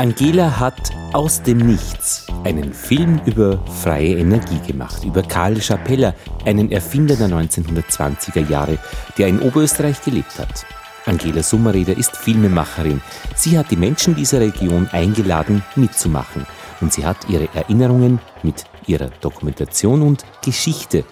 [0.00, 6.14] Angela hat aus dem Nichts einen Film über freie Energie gemacht, über Karl Schapeller,
[6.46, 8.78] einen Erfinder der 1920er Jahre,
[9.18, 10.64] der in Oberösterreich gelebt hat.
[11.04, 13.02] Angela Summereder ist Filmemacherin.
[13.36, 16.46] Sie hat die Menschen dieser Region eingeladen, mitzumachen.
[16.80, 21.04] Und sie hat ihre Erinnerungen mit ihrer Dokumentation und Geschichte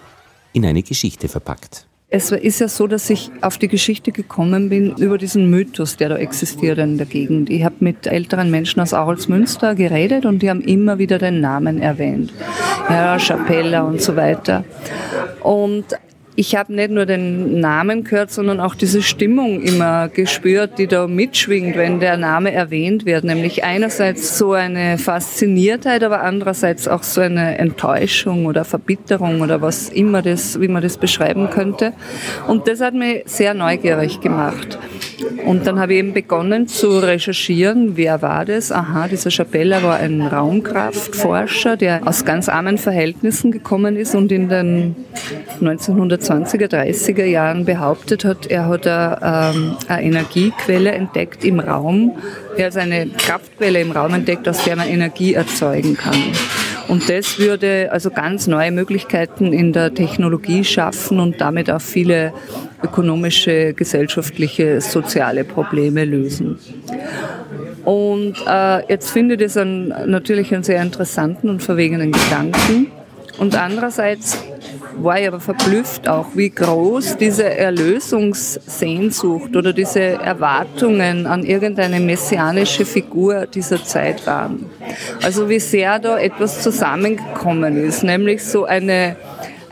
[0.51, 1.88] in eine Geschichte verpackt.
[2.11, 6.09] Es ist ja so, dass ich auf die Geschichte gekommen bin über diesen Mythos, der
[6.09, 7.51] da existiert in der Gegend.
[7.51, 11.79] Ich habe mit älteren Menschen aus Aurelsmünster geredet und die haben immer wieder den Namen
[11.79, 12.33] erwähnt.
[12.89, 14.63] Ja, Chapella und so weiter.
[15.41, 15.85] Und
[16.39, 21.05] ich habe nicht nur den Namen gehört, sondern auch diese Stimmung immer gespürt, die da
[21.05, 23.25] mitschwingt, wenn der Name erwähnt wird.
[23.25, 29.89] Nämlich einerseits so eine Fasziniertheit, aber andererseits auch so eine Enttäuschung oder Verbitterung oder was
[29.89, 31.91] immer das, wie man das beschreiben könnte.
[32.47, 34.79] Und das hat mich sehr neugierig gemacht.
[35.45, 38.71] Und dann habe ich eben begonnen zu recherchieren, wer war das?
[38.71, 44.49] Aha, dieser Chapella war ein Raumkraftforscher, der aus ganz armen Verhältnissen gekommen ist und in
[44.49, 44.95] den
[45.61, 52.17] 1920er, 30er Jahren behauptet hat, er hat eine, ähm, eine Energiequelle entdeckt im Raum,
[52.57, 56.21] er hat eine Kraftquelle im Raum entdeckt, aus der man Energie erzeugen kann.
[56.89, 62.33] Und das würde also ganz neue Möglichkeiten in der Technologie schaffen und damit auch viele
[62.83, 66.57] ökonomische, gesellschaftliche, soziale Probleme lösen.
[67.85, 72.91] Und äh, jetzt finde ich das natürlich einen sehr interessanten und verwegenen Gedanken.
[73.37, 74.43] Und andererseits
[75.03, 82.85] war ich aber verblüfft auch, wie groß diese Erlösungssehnsucht oder diese Erwartungen an irgendeine messianische
[82.85, 84.65] Figur dieser Zeit waren.
[85.23, 89.15] Also wie sehr da etwas zusammengekommen ist, nämlich so eine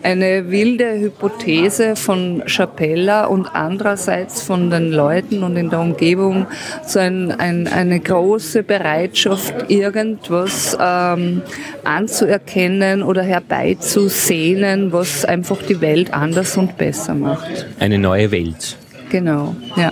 [0.03, 6.48] eine wilde Hypothese von Chapella und andererseits von den Leuten und in der Umgebung
[6.86, 11.42] so ein, ein, eine große Bereitschaft, irgendwas ähm,
[11.84, 17.66] anzuerkennen oder herbeizusehnen, was einfach die Welt anders und besser macht.
[17.79, 18.78] Eine neue Welt.
[19.09, 19.91] Genau, ja.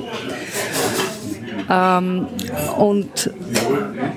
[1.69, 2.27] Ähm,
[2.77, 3.31] und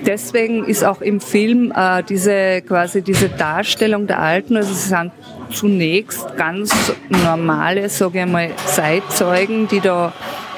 [0.05, 5.11] deswegen ist auch im Film äh, diese quasi diese Darstellung der Alten, also sie sind
[5.51, 6.71] zunächst ganz
[7.09, 10.13] normale, sage ich mal, Zeitzeugen, die da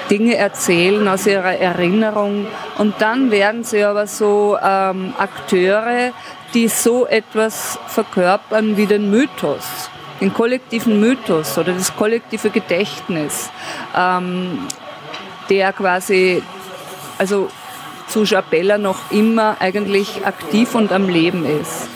[0.09, 2.45] Dinge erzählen aus ihrer Erinnerung.
[2.77, 6.11] Und dann werden sie aber so ähm, Akteure,
[6.53, 13.49] die so etwas verkörpern wie den Mythos, den kollektiven Mythos oder das kollektive Gedächtnis,
[13.97, 14.67] ähm,
[15.49, 16.43] der quasi
[17.21, 17.49] also
[18.07, 21.87] zu Chapella noch immer eigentlich aktiv und am Leben ist.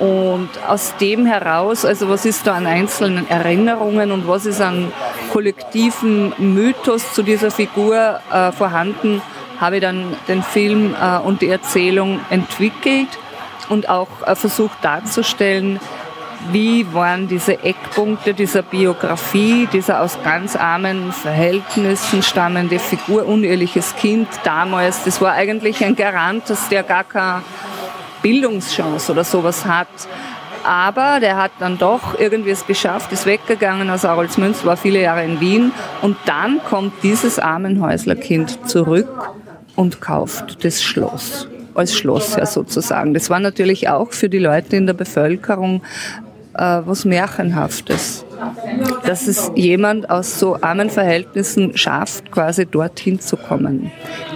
[0.00, 4.92] Und aus dem heraus, also was ist da an einzelnen Erinnerungen und was ist an
[5.32, 9.22] kollektiven Mythos zu dieser Figur äh, vorhanden,
[9.60, 13.08] habe ich dann den Film äh, und die Erzählung entwickelt
[13.68, 15.78] und auch äh, versucht darzustellen,
[16.52, 24.28] wie waren diese Eckpunkte dieser Biografie, dieser aus ganz armen Verhältnissen stammende Figur, unehrliches Kind
[24.44, 25.04] damals.
[25.04, 27.42] Das war eigentlich ein Garant, dass der gar keine
[28.22, 29.88] Bildungschance oder sowas hat.
[30.64, 35.24] Aber der hat dann doch irgendwie es geschafft, ist weggegangen aus Arolsmünster, war viele Jahre
[35.24, 35.72] in Wien
[36.02, 39.30] und dann kommt dieses Armenhäuslerkind zurück
[39.76, 43.14] und kauft das Schloss als Schloss ja sozusagen.
[43.14, 45.82] Das war natürlich auch für die Leute in der Bevölkerung
[46.56, 48.24] äh, was Märchenhaftes.
[49.04, 53.90] Dass es jemand aus so armen Verhältnissen schafft, quasi dorthin zu kommen.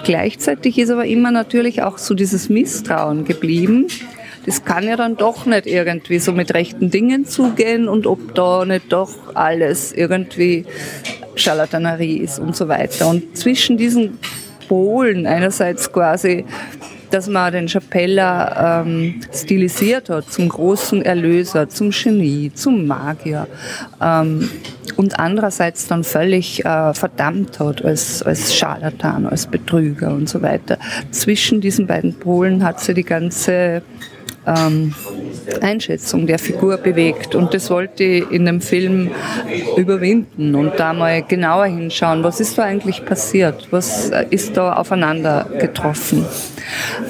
[0.05, 3.89] Gleichzeitig ist aber immer natürlich auch so dieses Misstrauen geblieben.
[4.47, 8.65] Das kann ja dann doch nicht irgendwie so mit rechten Dingen zugehen und ob da
[8.65, 10.65] nicht doch alles irgendwie
[11.35, 13.09] Scharlatanerie ist und so weiter.
[13.09, 14.19] Und zwischen diesen
[14.69, 16.47] Polen einerseits quasi
[17.11, 23.47] dass man den Chapella ähm, stilisiert hat zum großen Erlöser, zum Genie, zum Magier
[24.01, 24.49] ähm,
[24.97, 30.79] und andererseits dann völlig äh, verdammt hat als, als Scharlatan, als Betrüger und so weiter.
[31.11, 33.83] Zwischen diesen beiden Polen hat sie die ganze
[34.47, 34.95] ähm,
[35.61, 37.35] Einschätzung der Figur bewegt.
[37.35, 39.11] Und das wollte ich in dem Film
[39.77, 45.47] überwinden und da mal genauer hinschauen, was ist da eigentlich passiert, was ist da aufeinander
[45.59, 46.25] getroffen.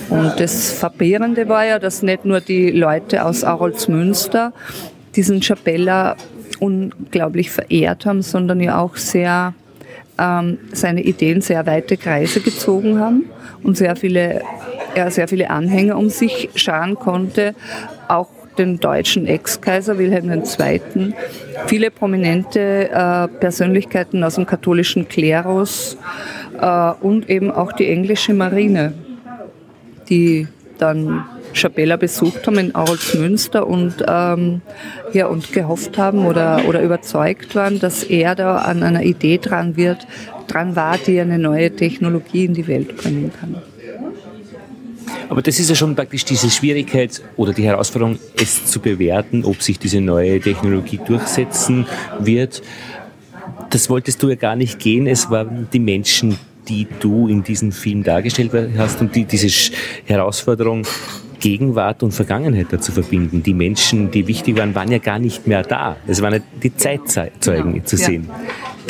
[0.08, 4.52] Und das Verbehrende war ja, dass nicht nur die Leute aus Aroldsmünster
[5.16, 6.16] diesen Chapella
[6.58, 9.54] unglaublich verehrt haben, sondern ja auch sehr
[10.20, 13.24] ähm, seine Ideen sehr weite Kreise gezogen haben
[13.62, 14.42] und sehr viele,
[14.94, 17.54] er sehr viele Anhänger um sich scharen konnte,
[18.08, 18.28] auch
[18.58, 21.14] den deutschen Ex-Kaiser Wilhelm II.,
[21.66, 25.96] viele prominente äh, Persönlichkeiten aus dem katholischen Klerus
[26.60, 28.92] äh, und eben auch die englische Marine
[30.10, 30.48] die
[30.78, 34.62] dann Schabella besucht haben in Aurelsmünster und, ähm,
[35.12, 39.76] ja, und gehofft haben oder, oder überzeugt waren, dass er da an einer Idee dran
[39.76, 40.06] wird,
[40.46, 43.56] dran war, die eine neue Technologie in die Welt bringen kann.
[45.30, 49.62] Aber das ist ja schon praktisch diese Schwierigkeit oder die Herausforderung, es zu bewerten, ob
[49.62, 51.86] sich diese neue Technologie durchsetzen
[52.18, 52.62] wird.
[53.70, 55.06] Das wolltest du ja gar nicht gehen.
[55.06, 56.36] Es waren die Menschen,
[56.68, 59.72] die du in diesem Film dargestellt hast und die, diese
[60.04, 60.84] Herausforderung
[61.38, 63.42] Gegenwart und Vergangenheit dazu verbinden.
[63.42, 65.96] Die Menschen, die wichtig waren, waren ja gar nicht mehr da.
[66.06, 67.84] Es waren ja die Zeitzeugen genau.
[67.84, 68.28] zu sehen.
[68.28, 68.34] Ja.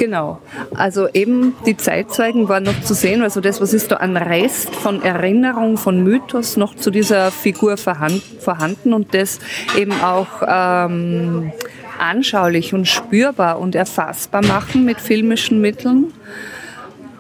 [0.00, 0.41] Genau.
[0.75, 3.20] Also eben die Zeitzeugen waren noch zu sehen.
[3.20, 7.76] Also das, was ist da an Rest von Erinnerung, von Mythos noch zu dieser Figur
[7.76, 9.41] vorhanden und das
[9.76, 11.52] eben auch ähm,
[11.99, 16.14] anschaulich und spürbar und erfassbar machen mit filmischen Mitteln.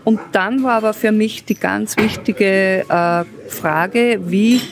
[0.04, 4.62] Und dann war aber für mich die ganz wichtige äh, Frage, wie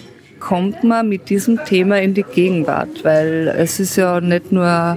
[0.41, 3.05] kommt man mit diesem Thema in die Gegenwart?
[3.05, 4.97] Weil es ist ja nicht nur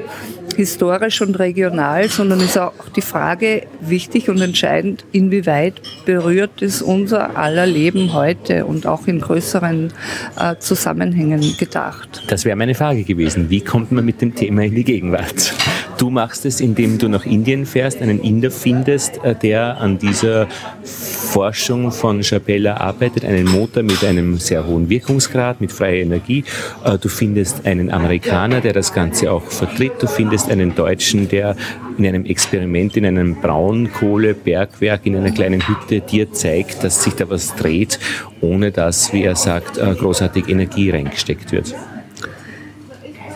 [0.55, 7.37] historisch und regional, sondern ist auch die Frage wichtig und entscheidend, inwieweit berührt es unser
[7.37, 9.93] aller Leben heute und auch in größeren
[10.39, 12.23] äh, Zusammenhängen gedacht.
[12.27, 13.49] Das wäre meine Frage gewesen.
[13.49, 15.53] Wie kommt man mit dem Thema in die Gegenwart?
[16.01, 20.47] Du machst es, indem du nach Indien fährst, einen Inder findest, äh, der an dieser
[20.83, 26.43] Forschung von Chapella arbeitet, einen Motor mit einem sehr hohen Wirkungsgrad, mit freier Energie.
[26.83, 29.91] Äh, du findest einen Amerikaner, der das Ganze auch vertritt.
[29.99, 31.55] Du findest einen Deutschen, der
[31.99, 37.29] in einem Experiment in einem Braunkohlebergwerk in einer kleinen Hütte dir zeigt, dass sich da
[37.29, 37.99] was dreht,
[38.41, 41.75] ohne dass, wie er sagt, äh, großartig Energie reingesteckt wird.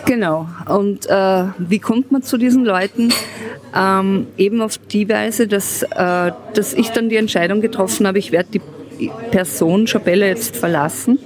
[0.06, 0.48] Genau.
[0.68, 3.12] Und äh, wie kommt man zu diesen Leuten?
[3.76, 8.32] Ähm, eben auf die Weise, dass, äh, dass ich dann die Entscheidung getroffen habe, ich
[8.32, 8.62] werde die
[9.32, 11.20] Person Chapelle jetzt verlassen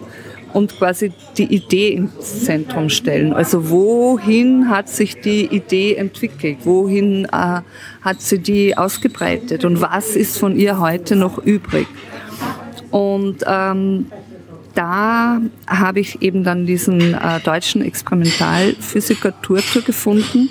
[0.54, 3.34] und quasi die Idee ins Zentrum stellen.
[3.34, 6.58] Also wohin hat sich die Idee entwickelt?
[6.64, 7.62] Wohin äh,
[8.02, 9.66] hat sie die ausgebreitet?
[9.66, 11.88] Und was ist von ihr heute noch übrig?
[12.92, 14.08] Und ähm,
[14.76, 20.50] da habe ich eben dann diesen äh, deutschen Experimentalphysiker Turtur gefunden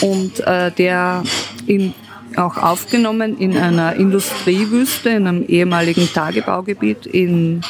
[0.00, 1.22] und äh, der
[1.66, 1.94] in,
[2.36, 7.62] auch aufgenommen in einer Industriewüste, in einem ehemaligen Tagebaugebiet in,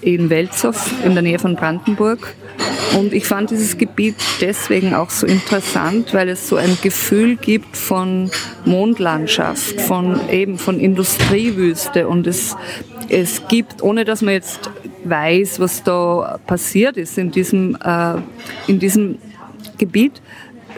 [0.00, 2.34] in Welzow in der Nähe von Brandenburg.
[2.98, 7.76] Und ich fand dieses Gebiet deswegen auch so interessant, weil es so ein Gefühl gibt
[7.76, 8.30] von
[8.64, 12.08] Mondlandschaft, von eben von Industriewüste.
[12.08, 12.56] Und es
[13.08, 14.70] es gibt, ohne dass man jetzt
[15.04, 18.14] weiß, was da passiert ist in diesem, äh,
[18.66, 19.18] in diesem
[19.78, 20.20] Gebiet,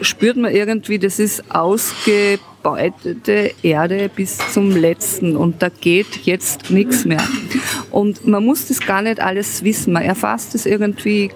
[0.01, 5.35] spürt man irgendwie, das ist ausgebeutete Erde bis zum letzten.
[5.35, 7.23] Und da geht jetzt nichts mehr.
[7.91, 11.31] Und man muss das gar nicht alles wissen, man erfasst es irgendwie,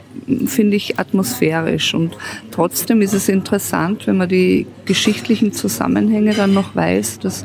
[0.48, 2.18] finde ich, atmosphärisch und
[2.51, 7.44] trotzdem ist es interessant, wenn man die geschichtlichen Zusammenhänge dann noch weiß, dass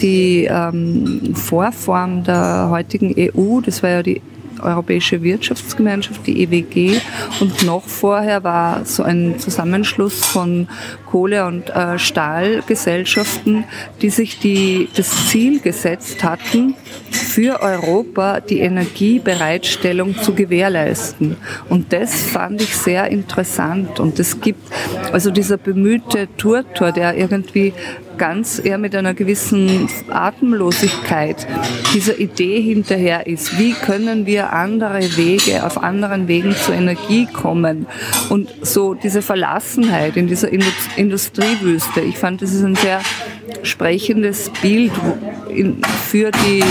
[0.00, 4.22] die ähm, Vorform der heutigen EU, das war ja die
[4.60, 7.00] Europäische Wirtschaftsgemeinschaft, die EWG.
[7.40, 10.68] Und noch vorher war so ein Zusammenschluss von
[11.06, 13.64] Kohle- und äh, Stahlgesellschaften,
[14.02, 16.74] die sich die, das Ziel gesetzt hatten,
[17.38, 21.36] für Europa die Energiebereitstellung zu gewährleisten.
[21.68, 24.00] Und das fand ich sehr interessant.
[24.00, 24.60] Und es gibt
[25.12, 27.74] also dieser bemühte Turtor, der irgendwie
[28.16, 31.46] ganz eher mit einer gewissen Atemlosigkeit
[31.94, 33.56] dieser Idee hinterher ist.
[33.56, 37.86] Wie können wir andere Wege, auf anderen Wegen zur Energie kommen?
[38.30, 42.00] Und so diese Verlassenheit in dieser Industriewüste.
[42.00, 43.00] Ich fand, das ist ein sehr
[43.62, 44.90] sprechendes Bild
[46.08, 46.64] für die,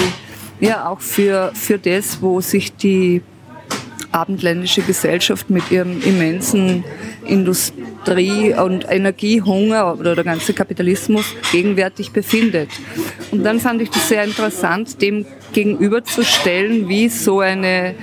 [0.60, 3.22] ja, auch für, für das, wo sich die
[4.12, 6.84] abendländische Gesellschaft mit ihrem immensen
[7.26, 12.70] Industrie- und Energiehunger oder der ganze Kapitalismus gegenwärtig befindet.
[13.32, 17.96] Und dann fand ich das sehr interessant, dem gegenüberzustellen, wie so eine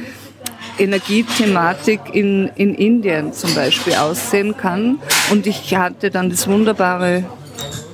[0.78, 4.98] Energiethematik in, in Indien zum Beispiel aussehen kann.
[5.30, 7.24] Und ich hatte dann das wunderbare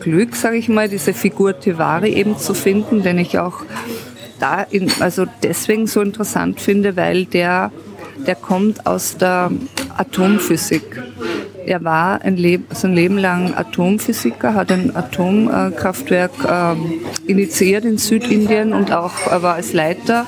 [0.00, 3.62] Glück, sage ich mal, diese Figur Tivari eben zu finden, den ich auch
[4.40, 7.70] da in, also deswegen so interessant finde, weil der
[8.26, 9.50] der kommt aus der
[9.96, 11.02] Atomphysik.
[11.66, 18.72] Er war ein Leb sein Leben lang Atomphysiker, hat ein Atomkraftwerk äh, initiiert in Südindien
[18.72, 20.26] und auch war als Leiter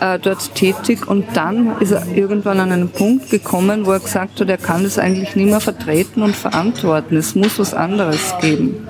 [0.00, 1.06] äh, dort tätig.
[1.06, 4.84] Und dann ist er irgendwann an einen Punkt gekommen, wo er gesagt hat, er kann
[4.84, 7.16] das eigentlich nicht mehr vertreten und verantworten.
[7.16, 8.88] Es muss was anderes geben.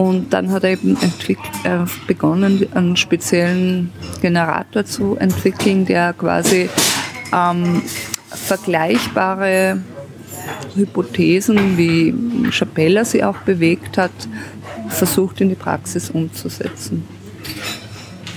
[0.00, 3.92] Und dann hat er eben äh, begonnen, einen speziellen
[4.22, 6.70] Generator zu entwickeln, der quasi
[7.34, 7.82] ähm,
[8.30, 9.82] vergleichbare
[10.74, 12.14] Hypothesen, wie
[12.50, 14.10] Chapella sie auch bewegt hat,
[14.88, 17.06] versucht in die Praxis umzusetzen.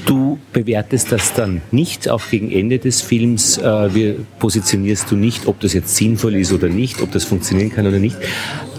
[0.06, 5.48] Du bewertest das dann nicht, auch gegen Ende des Films äh, wir positionierst du nicht,
[5.48, 8.18] ob das jetzt sinnvoll ist oder nicht, ob das funktionieren kann oder nicht.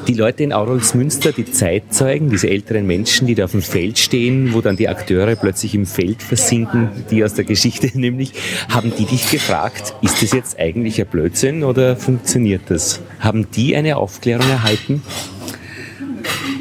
[0.06, 4.52] Die Leute in Aurolsmünster, die Zeitzeugen, diese älteren Menschen, die da auf dem Feld stehen,
[4.52, 8.32] wo dann die Akteure plötzlich im Feld versinken, die aus der Geschichte nämlich,
[8.68, 13.00] haben die dich gefragt, ist das jetzt eigentlich ein Blödsinn oder funktioniert das?
[13.18, 15.02] Haben die eine Aufklärung erhalten?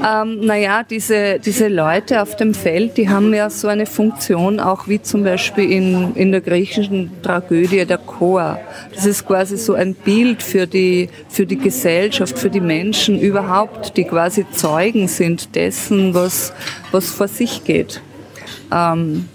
[0.06, 4.88] Ähm, naja, diese, diese Leute auf dem Feld, die haben ja so eine Funktion, auch
[4.90, 8.60] wie zum Beispiel in, in der griechischen Tragödie der Chor.
[8.94, 13.96] Das ist quasi so ein Bild für die, für die Gesellschaft, für die Menschen überhaupt,
[13.96, 16.54] die quasi Zeugen sind dessen, was,
[16.92, 18.02] was vor sich geht.
[18.74, 19.30] Ähm,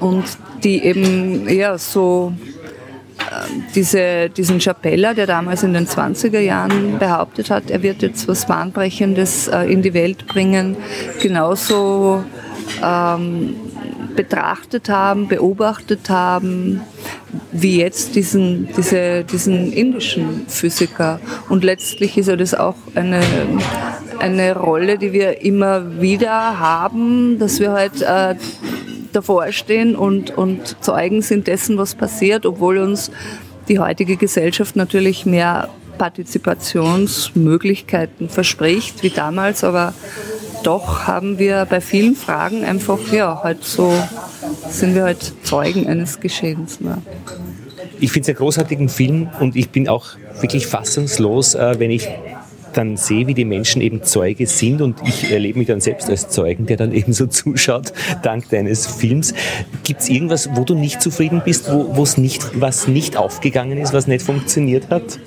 [0.00, 0.24] und
[0.62, 2.32] die eben ja so
[3.74, 8.46] diese, diesen Chapella, der damals in den 20er Jahren behauptet hat, er wird jetzt was
[8.46, 10.76] Bahnbrechendes äh, in die Welt bringen,
[11.20, 12.24] genauso
[12.82, 13.56] ähm,
[14.14, 16.80] betrachtet haben, beobachtet haben,
[17.52, 21.20] wie jetzt diesen, diese, diesen indischen Physiker.
[21.48, 23.20] Und letztlich ist ja das auch eine,
[24.20, 28.36] eine Rolle, die wir immer wieder haben, dass wir halt äh,
[29.14, 33.10] davor stehen und, und Zeugen sind dessen, was passiert, obwohl uns
[33.68, 35.68] die heutige Gesellschaft natürlich mehr
[35.98, 39.94] Partizipationsmöglichkeiten verspricht wie damals, aber
[40.62, 43.92] doch haben wir bei vielen Fragen einfach, ja, halt so,
[44.68, 46.80] sind wir halt Zeugen eines Geschehens.
[46.80, 46.98] Ne?
[48.00, 50.06] Ich finde es einen großartigen Film und ich bin auch
[50.40, 52.08] wirklich fassungslos, äh, wenn ich
[52.76, 56.28] dann sehe, wie die Menschen eben Zeuge sind und ich erlebe mich dann selbst als
[56.28, 59.34] Zeugen, der dann eben so zuschaut, dank deines Films.
[59.82, 63.92] Gibt es irgendwas, wo du nicht zufrieden bist, wo es nicht, was nicht aufgegangen ist,
[63.92, 65.18] was nicht funktioniert hat?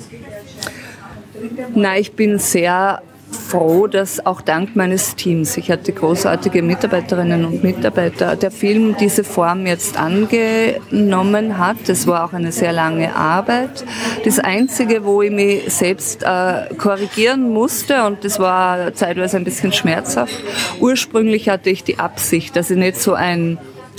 [1.76, 3.02] Nein, ich bin sehr
[3.38, 9.24] froh, dass auch dank meines Teams, ich hatte großartige Mitarbeiterinnen und Mitarbeiter, der Film diese
[9.24, 11.78] Form jetzt angenommen hat.
[11.88, 13.86] Das war auch eine sehr lange Arbeit.
[14.26, 19.72] Das Einzige, wo ich mich selbst äh, korrigieren musste, und das war zeitweise ein bisschen
[19.72, 20.36] schmerzhaft,
[20.80, 23.58] ursprünglich hatte ich die Absicht, dass ich nicht so ein,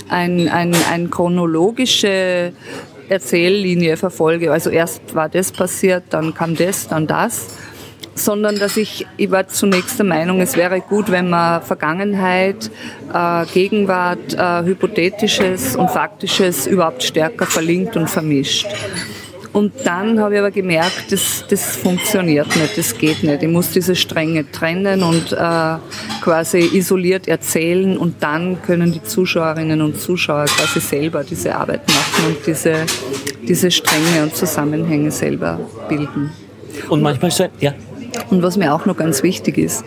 [0.09, 2.53] ein, ein, ein chronologische
[3.09, 4.51] Erzähllinie verfolge.
[4.51, 7.47] Also erst war das passiert, dann kam das, dann das
[8.19, 12.69] sondern dass ich, ich war zunächst der Meinung, es wäre gut, wenn man Vergangenheit,
[13.13, 18.67] äh, Gegenwart, äh, Hypothetisches und Faktisches überhaupt stärker verlinkt und vermischt.
[19.51, 23.41] Und dann habe ich aber gemerkt, das, das funktioniert nicht, das geht nicht.
[23.41, 25.75] Ich muss diese Stränge trennen und äh,
[26.21, 32.27] quasi isoliert erzählen und dann können die Zuschauerinnen und Zuschauer quasi selber diese Arbeit machen
[32.27, 32.85] und diese,
[33.47, 36.31] diese Stränge und Zusammenhänge selber bilden.
[36.87, 37.73] Und manchmal ja.
[38.29, 39.83] Und was mir auch noch ganz wichtig ist,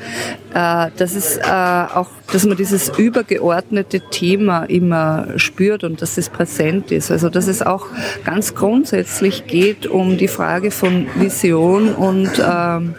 [0.55, 6.91] äh, dass äh, auch, dass man dieses übergeordnete Thema immer spürt und dass es präsent
[6.93, 7.11] ist.
[7.11, 7.87] Also dass es auch
[8.25, 12.95] ganz grundsätzlich geht um die Frage von Vision und ähm,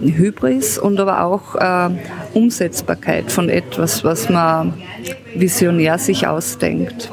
[0.00, 1.90] Hybris und aber auch äh,
[2.34, 4.74] Umsetzbarkeit von etwas, was man
[5.34, 7.10] visionär sich ausdenkt.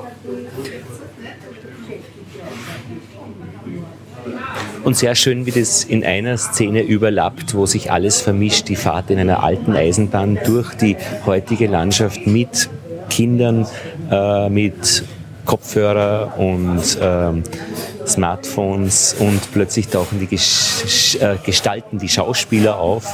[4.83, 8.69] Und sehr schön, wie das in einer Szene überlappt, wo sich alles vermischt.
[8.69, 10.95] Die Fahrt in einer alten Eisenbahn durch die
[11.25, 12.69] heutige Landschaft mit
[13.09, 13.67] Kindern,
[14.09, 15.03] äh, mit
[15.45, 17.43] Kopfhörer und ähm,
[18.05, 23.05] Smartphones und plötzlich tauchen die äh, Gestalten, die Schauspieler auf.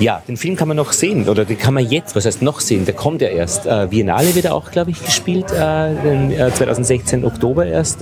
[0.00, 2.60] Ja, den Film kann man noch sehen oder den kann man jetzt, was heißt noch
[2.60, 3.66] sehen, der kommt ja erst.
[3.66, 7.98] Äh, Biennale wird er auch, glaube ich, gespielt, äh, den, äh, 2016 Oktober erst.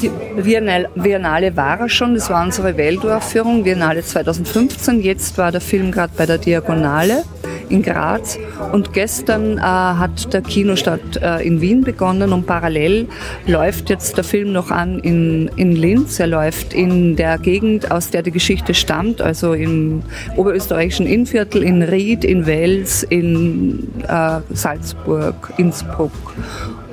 [0.00, 0.10] Die
[0.40, 5.90] Biennale, Biennale war er schon, das war unsere Weltaufführung, Biennale 2015, jetzt war der Film
[5.90, 7.24] gerade bei der Diagonale
[7.68, 8.38] in Graz.
[8.72, 13.08] Und gestern äh, hat der Kinostart äh, in Wien begonnen und parallel
[13.46, 16.20] läuft jetzt der Film noch an in, in Linz.
[16.20, 20.02] Er läuft in der Gegend, aus der die Geschichte stammt, also im
[20.36, 26.12] oberösterreichischen Innviertel, in Ried, in Wels, in äh, Salzburg, Innsbruck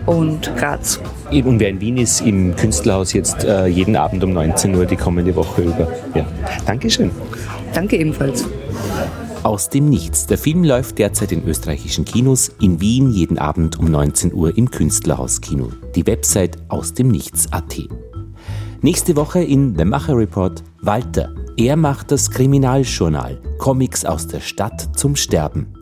[0.05, 0.99] und Graz.
[1.31, 4.95] Und wer in Wien ist, im Künstlerhaus jetzt äh, jeden Abend um 19 Uhr die
[4.95, 5.87] kommende Woche über.
[6.13, 6.25] Ja.
[6.65, 7.11] Dankeschön.
[7.73, 8.45] Danke ebenfalls.
[9.43, 10.27] Aus dem Nichts.
[10.27, 14.69] Der Film läuft derzeit in österreichischen Kinos, in Wien jeden Abend um 19 Uhr im
[14.69, 15.71] Künstlerhauskino.
[15.95, 17.87] Die Website aus dem Nichts.at.
[18.81, 21.33] Nächste Woche in The Macher Report Walter.
[21.57, 23.41] Er macht das Kriminaljournal.
[23.57, 25.73] Comics aus der Stadt zum Sterben.